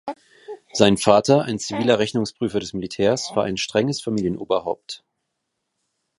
Sein 0.73 0.97
Vater, 0.97 1.43
ein 1.43 1.59
ziviler 1.59 1.99
Rechnungsprüfer 1.99 2.59
des 2.59 2.73
Militärs, 2.73 3.35
war 3.35 3.43
ein 3.43 3.57
strenges 3.57 4.01
Familienoberhaupt. 4.01 5.03